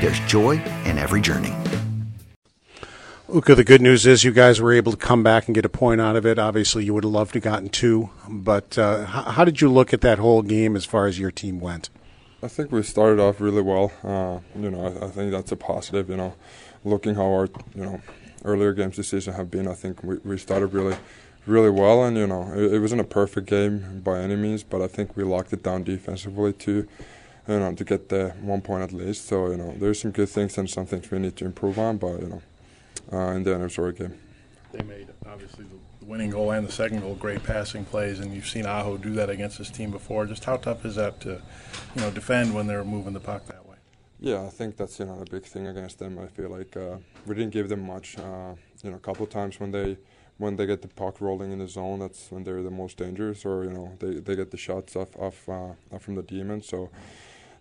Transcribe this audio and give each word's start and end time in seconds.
there's 0.00 0.20
joy 0.20 0.60
in 0.84 0.98
every 0.98 1.20
journey. 1.20 1.54
Ukko, 3.30 3.54
the 3.54 3.64
good 3.64 3.82
news 3.82 4.06
is 4.06 4.24
you 4.24 4.32
guys 4.32 4.58
were 4.58 4.72
able 4.72 4.92
to 4.92 4.96
come 4.96 5.22
back 5.22 5.48
and 5.48 5.54
get 5.54 5.66
a 5.66 5.68
point 5.68 6.00
out 6.00 6.16
of 6.16 6.24
it. 6.24 6.38
Obviously, 6.38 6.86
you 6.86 6.94
would 6.94 7.04
have 7.04 7.12
loved 7.12 7.34
to 7.34 7.36
have 7.36 7.44
gotten 7.44 7.68
two, 7.68 8.08
but 8.26 8.78
uh, 8.78 9.04
how, 9.04 9.22
how 9.22 9.44
did 9.44 9.60
you 9.60 9.70
look 9.70 9.92
at 9.92 10.00
that 10.00 10.18
whole 10.18 10.40
game 10.40 10.74
as 10.74 10.86
far 10.86 11.06
as 11.06 11.18
your 11.18 11.30
team 11.30 11.60
went? 11.60 11.90
I 12.42 12.48
think 12.48 12.72
we 12.72 12.82
started 12.82 13.20
off 13.20 13.38
really 13.38 13.60
well. 13.60 13.92
Uh, 14.02 14.40
you 14.58 14.70
know, 14.70 14.86
I, 14.86 15.06
I, 15.06 15.10
think 15.10 15.30
that's 15.32 15.52
a 15.52 15.56
positive. 15.56 16.08
You 16.08 16.16
know, 16.16 16.34
looking 16.84 17.16
how 17.16 17.26
our 17.26 17.48
you 17.74 17.84
know 17.84 18.00
earlier 18.46 18.72
games 18.72 18.96
this 18.96 19.08
season 19.08 19.34
have 19.34 19.50
been, 19.50 19.68
I 19.68 19.74
think 19.74 20.02
we, 20.02 20.16
we 20.24 20.38
started 20.38 20.68
really 20.68 20.96
really 21.44 21.70
well. 21.70 22.04
And 22.04 22.16
you 22.16 22.26
know, 22.26 22.50
it, 22.54 22.74
it 22.74 22.78
wasn't 22.78 23.02
a 23.02 23.04
perfect 23.04 23.46
game 23.46 24.00
by 24.02 24.20
any 24.20 24.36
means, 24.36 24.62
but 24.62 24.80
I 24.80 24.86
think 24.86 25.18
we 25.18 25.24
locked 25.24 25.52
it 25.52 25.62
down 25.62 25.82
defensively 25.82 26.54
too 26.54 26.88
you 27.48 27.58
know, 27.58 27.74
to 27.74 27.84
get 27.84 28.10
the 28.10 28.28
one 28.42 28.60
point 28.60 28.82
at 28.82 28.92
least. 28.92 29.26
So, 29.26 29.50
you 29.50 29.56
know, 29.56 29.74
there's 29.78 30.00
some 30.00 30.10
good 30.10 30.28
things 30.28 30.58
and 30.58 30.68
some 30.68 30.86
things 30.86 31.10
we 31.10 31.18
need 31.18 31.36
to 31.36 31.46
improve 31.46 31.78
on, 31.78 31.96
but, 31.96 32.20
you 32.20 32.28
know, 32.28 32.42
uh, 33.10 33.32
in 33.32 33.42
the 33.42 33.54
end, 33.54 33.62
it 33.62 33.78
was 33.78 33.78
a 33.78 33.92
game. 33.92 34.18
They 34.72 34.84
made, 34.84 35.08
obviously, 35.26 35.64
the 35.64 36.04
winning 36.04 36.30
goal 36.30 36.50
and 36.50 36.66
the 36.66 36.72
second 36.72 37.00
goal 37.00 37.14
great 37.14 37.42
passing 37.42 37.86
plays, 37.86 38.20
and 38.20 38.34
you've 38.34 38.46
seen 38.46 38.66
Aho 38.66 38.98
do 38.98 39.14
that 39.14 39.30
against 39.30 39.56
this 39.56 39.70
team 39.70 39.90
before. 39.90 40.26
Just 40.26 40.44
how 40.44 40.58
tough 40.58 40.84
is 40.84 40.96
that 40.96 41.20
to, 41.22 41.40
you 41.94 42.02
know, 42.02 42.10
defend 42.10 42.54
when 42.54 42.66
they're 42.66 42.84
moving 42.84 43.14
the 43.14 43.20
puck 43.20 43.46
that 43.46 43.66
way? 43.66 43.76
Yeah, 44.20 44.44
I 44.44 44.50
think 44.50 44.76
that's, 44.76 44.98
you 44.98 45.06
know, 45.06 45.20
a 45.20 45.30
big 45.30 45.44
thing 45.44 45.68
against 45.68 45.98
them. 45.98 46.18
I 46.18 46.26
feel 46.26 46.50
like 46.50 46.76
uh, 46.76 46.98
we 47.24 47.34
didn't 47.34 47.52
give 47.52 47.70
them 47.70 47.86
much. 47.86 48.18
Uh, 48.18 48.54
you 48.82 48.90
know, 48.90 48.96
a 48.96 49.00
couple 49.00 49.24
of 49.24 49.30
times 49.30 49.58
when 49.58 49.70
they 49.70 49.96
when 50.36 50.54
they 50.56 50.66
get 50.66 50.82
the 50.82 50.88
puck 50.88 51.20
rolling 51.20 51.50
in 51.50 51.58
the 51.58 51.66
zone, 51.66 51.98
that's 51.98 52.30
when 52.30 52.44
they're 52.44 52.62
the 52.62 52.70
most 52.70 52.96
dangerous, 52.96 53.44
or 53.44 53.64
you 53.64 53.70
know, 53.70 53.96
they, 53.98 54.20
they 54.20 54.36
get 54.36 54.50
the 54.50 54.56
shots 54.56 54.94
off 54.96 55.16
off, 55.16 55.48
uh, 55.48 55.72
off 55.92 56.02
from 56.02 56.14
the 56.14 56.22
D-man. 56.22 56.62
So 56.62 56.90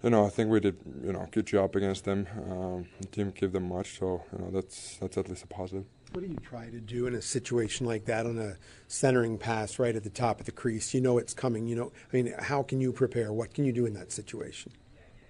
you 0.04 0.10
know, 0.10 0.26
I 0.26 0.30
think 0.30 0.50
we 0.50 0.60
did, 0.60 0.78
you 1.04 1.14
know, 1.14 1.28
good 1.32 1.48
job 1.48 1.76
against 1.76 2.06
them. 2.06 2.28
Um, 2.50 2.88
the 3.02 3.08
team 3.08 3.32
gave 3.32 3.52
them 3.52 3.70
much, 3.70 3.98
so 4.00 4.24
you 4.32 4.40
know, 4.40 4.52
that's 4.52 4.98
that's 4.98 5.18
at 5.18 5.28
least 5.30 5.44
a 5.44 5.48
positive. 5.48 5.86
What 6.14 6.24
do 6.24 6.30
you 6.30 6.38
try 6.38 6.70
to 6.70 6.80
do 6.80 7.08
in 7.08 7.16
a 7.16 7.22
situation 7.22 7.86
like 7.86 8.06
that 8.06 8.26
on 8.26 8.38
a 8.38 8.56
centering 8.88 9.38
pass 9.38 9.78
right 9.78 9.96
at 9.96 10.04
the 10.04 10.10
top 10.10 10.40
of 10.40 10.46
the 10.46 10.52
crease? 10.52 10.94
You 10.94 11.02
know 11.02 11.18
it's 11.18 11.34
coming. 11.34 11.68
You 11.68 11.76
know, 11.76 11.92
I 12.14 12.16
mean, 12.16 12.34
how 12.40 12.64
can 12.64 12.80
you 12.80 12.94
prepare? 12.94 13.34
What 13.34 13.54
can 13.54 13.66
you 13.66 13.74
do 13.74 13.86
in 13.86 13.94
that 13.94 14.12
situation? 14.12 14.72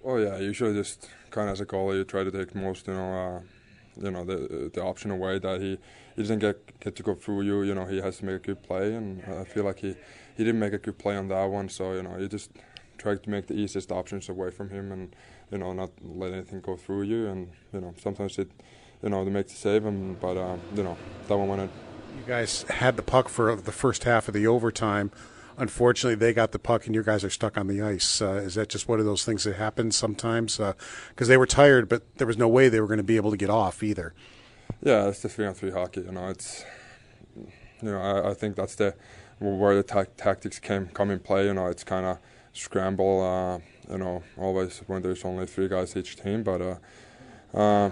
Oh 0.04 0.16
yeah, 0.18 0.38
usually 0.38 0.74
just 0.74 1.08
kind 1.30 1.48
of 1.48 1.54
as 1.54 1.60
a 1.60 1.66
goalie, 1.66 1.96
you 1.96 2.04
try 2.04 2.22
to 2.22 2.30
take 2.30 2.54
most, 2.54 2.86
you 2.86 2.94
know, 2.94 3.12
uh, 3.12 3.40
you 4.00 4.10
know, 4.10 4.24
the 4.24 4.70
the 4.72 4.82
option 4.82 5.10
away 5.10 5.38
that 5.38 5.60
he 5.60 5.78
he 6.14 6.22
doesn't 6.22 6.38
get 6.38 6.78
get 6.80 6.94
to 6.96 7.02
go 7.02 7.14
through 7.14 7.42
you. 7.42 7.62
You 7.62 7.74
know, 7.74 7.84
he 7.84 8.00
has 8.00 8.18
to 8.18 8.24
make 8.24 8.36
a 8.36 8.38
good 8.38 8.62
play, 8.62 8.94
and 8.94 9.22
I 9.24 9.44
feel 9.44 9.64
like 9.64 9.80
he 9.80 9.96
he 10.36 10.44
didn't 10.44 10.60
make 10.60 10.72
a 10.72 10.78
good 10.78 10.98
play 10.98 11.16
on 11.16 11.28
that 11.28 11.44
one. 11.44 11.68
So 11.68 11.94
you 11.94 12.02
know, 12.02 12.16
you 12.16 12.28
just 12.28 12.52
try 12.98 13.14
to 13.14 13.30
make 13.30 13.46
the 13.46 13.54
easiest 13.54 13.90
options 13.90 14.28
away 14.28 14.50
from 14.50 14.70
him 14.70 14.92
and 14.92 15.14
you 15.50 15.58
know 15.58 15.72
not 15.72 15.90
let 16.02 16.32
anything 16.32 16.60
go 16.60 16.76
through 16.76 17.02
you 17.02 17.26
and 17.26 17.50
you 17.72 17.80
know 17.80 17.94
sometimes 18.02 18.38
it 18.38 18.50
you 19.02 19.08
know 19.08 19.24
to 19.24 19.30
make 19.30 19.48
the 19.48 19.54
save 19.54 19.84
and 19.86 20.20
but 20.20 20.36
um, 20.36 20.60
you 20.74 20.82
know 20.82 20.96
that 21.28 21.36
one 21.36 21.48
went 21.48 21.62
in. 21.62 21.70
You 22.18 22.24
guys 22.26 22.62
had 22.62 22.96
the 22.96 23.02
puck 23.02 23.28
for 23.28 23.54
the 23.54 23.72
first 23.72 24.04
half 24.04 24.28
of 24.28 24.34
the 24.34 24.46
overtime. 24.46 25.10
Unfortunately, 25.56 26.14
they 26.14 26.32
got 26.32 26.52
the 26.52 26.58
puck 26.58 26.86
and 26.86 26.94
you 26.94 27.02
guys 27.02 27.24
are 27.24 27.30
stuck 27.30 27.58
on 27.58 27.66
the 27.66 27.82
ice. 27.82 28.22
Uh, 28.22 28.34
is 28.34 28.54
that 28.54 28.68
just 28.68 28.88
one 28.88 29.00
of 29.00 29.06
those 29.06 29.24
things 29.24 29.44
that 29.44 29.56
happens 29.56 29.96
sometimes? 29.96 30.56
Because 30.56 30.76
uh, 31.20 31.24
they 31.26 31.36
were 31.36 31.46
tired, 31.46 31.88
but 31.88 32.16
there 32.18 32.26
was 32.26 32.38
no 32.38 32.46
way 32.46 32.68
they 32.68 32.80
were 32.80 32.86
going 32.86 32.98
to 32.98 33.04
be 33.04 33.16
able 33.16 33.32
to 33.32 33.36
get 33.36 33.50
off 33.50 33.82
either. 33.82 34.14
Yeah, 34.82 35.08
it's 35.08 35.20
the 35.20 35.28
three 35.28 35.46
on 35.46 35.54
three 35.54 35.72
hockey. 35.72 36.02
You 36.02 36.12
know, 36.12 36.28
it's 36.28 36.64
you 37.36 37.90
know 37.90 38.00
I, 38.00 38.30
I 38.30 38.34
think 38.34 38.56
that's 38.56 38.76
the 38.76 38.94
where 39.38 39.74
the 39.74 39.82
ta- 39.82 40.04
tactics 40.16 40.58
came 40.58 40.88
come 40.88 41.10
in 41.10 41.18
play. 41.18 41.46
You 41.46 41.54
know, 41.54 41.66
it's 41.66 41.84
kind 41.84 42.06
of 42.06 42.18
scramble. 42.58 43.22
Uh, 43.22 43.58
you 43.90 43.98
know, 43.98 44.22
always 44.36 44.78
when 44.86 45.02
there's 45.02 45.24
only 45.24 45.46
three 45.46 45.68
guys 45.68 45.96
each 45.96 46.16
team. 46.16 46.42
But 46.42 46.60
uh, 46.60 47.56
uh, 47.56 47.90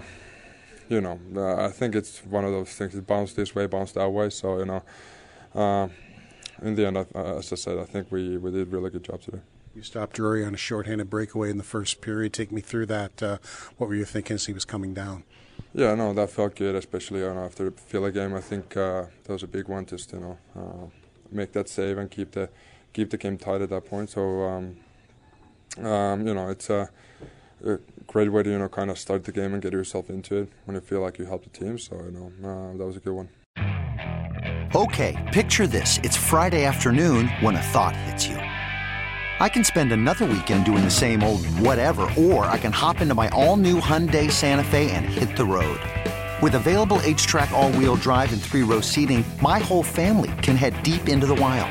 you 0.88 1.00
know, 1.00 1.18
uh, 1.34 1.66
I 1.66 1.70
think 1.70 1.94
it's 1.94 2.24
one 2.24 2.44
of 2.44 2.52
those 2.52 2.70
things. 2.70 2.94
It 2.94 3.06
bounced 3.06 3.36
this 3.36 3.54
way, 3.54 3.66
bounced 3.66 3.94
that 3.94 4.08
way. 4.08 4.30
So 4.30 4.58
you 4.58 4.66
know, 4.66 4.82
uh, 5.54 5.88
in 6.62 6.74
the 6.74 6.86
end, 6.86 6.96
as 6.96 7.52
I 7.52 7.56
said, 7.56 7.78
I 7.78 7.84
think 7.84 8.10
we 8.10 8.36
we 8.36 8.50
did 8.50 8.68
a 8.68 8.70
really 8.70 8.90
good 8.90 9.04
job 9.04 9.22
today. 9.22 9.40
You 9.74 9.82
stopped 9.82 10.16
Drury 10.16 10.42
on 10.44 10.54
a 10.54 10.56
shorthanded 10.56 11.10
breakaway 11.10 11.50
in 11.50 11.58
the 11.58 11.64
first 11.64 12.00
period. 12.00 12.32
Take 12.32 12.50
me 12.50 12.62
through 12.62 12.86
that. 12.86 13.22
Uh, 13.22 13.38
what 13.76 13.88
were 13.88 13.94
you 13.94 14.06
thinking 14.06 14.34
as 14.34 14.46
he 14.46 14.54
was 14.54 14.64
coming 14.64 14.94
down? 14.94 15.24
Yeah, 15.74 15.94
no, 15.94 16.14
that 16.14 16.30
felt 16.30 16.56
good, 16.56 16.74
especially 16.74 17.20
you 17.20 17.34
know, 17.34 17.44
after 17.44 17.68
the 17.68 17.70
Philly 17.72 18.10
game. 18.10 18.34
I 18.34 18.40
think 18.40 18.70
that 18.70 19.10
was 19.28 19.42
a 19.42 19.46
big 19.46 19.68
one, 19.68 19.84
just 19.84 20.12
you 20.12 20.20
know, 20.20 20.90
make 21.30 21.52
that 21.52 21.68
save 21.68 21.98
and 21.98 22.10
keep 22.10 22.30
the 22.30 22.48
keep 22.96 23.10
the 23.10 23.18
game 23.18 23.36
tight 23.36 23.60
at 23.60 23.68
that 23.68 23.84
point. 23.84 24.08
So 24.10 24.22
um, 24.42 24.76
um, 25.84 26.26
you 26.26 26.34
know, 26.34 26.48
it's 26.48 26.70
a, 26.70 26.88
a, 27.64 27.78
great 28.06 28.30
way 28.30 28.42
to 28.42 28.50
you 28.50 28.58
know 28.58 28.68
kind 28.68 28.90
of 28.90 28.98
start 28.98 29.24
the 29.24 29.32
game 29.32 29.52
and 29.52 29.62
get 29.62 29.72
yourself 29.72 30.08
into 30.08 30.36
it 30.36 30.48
when 30.64 30.74
you 30.74 30.80
feel 30.80 31.00
like 31.00 31.18
you 31.18 31.26
help 31.26 31.42
the 31.44 31.50
team. 31.50 31.78
So 31.78 31.96
you 31.96 32.12
know, 32.16 32.26
uh, 32.48 32.76
that 32.78 32.86
was 32.86 32.96
a 32.96 33.00
good 33.00 33.12
one. 33.12 33.28
Okay, 34.74 35.12
picture 35.32 35.66
this: 35.66 36.00
it's 36.02 36.16
Friday 36.16 36.64
afternoon 36.64 37.28
when 37.44 37.54
a 37.56 37.62
thought 37.74 37.94
hits 37.94 38.26
you. 38.26 38.40
I 39.38 39.50
can 39.50 39.64
spend 39.64 39.92
another 39.92 40.24
weekend 40.24 40.64
doing 40.64 40.82
the 40.82 40.90
same 40.90 41.22
old 41.22 41.44
whatever, 41.60 42.08
or 42.16 42.46
I 42.46 42.56
can 42.56 42.72
hop 42.72 43.02
into 43.02 43.14
my 43.14 43.28
all-new 43.28 43.82
Hyundai 43.82 44.30
Santa 44.30 44.64
Fe 44.64 44.90
and 44.92 45.04
hit 45.04 45.36
the 45.36 45.44
road. 45.44 45.78
With 46.40 46.54
available 46.54 47.00
H-Track 47.02 47.50
all-wheel 47.50 47.96
drive 47.96 48.32
and 48.32 48.40
three-row 48.40 48.80
seating, 48.80 49.22
my 49.42 49.58
whole 49.58 49.82
family 49.82 50.32
can 50.40 50.56
head 50.56 50.82
deep 50.82 51.10
into 51.10 51.26
the 51.26 51.34
wild 51.34 51.70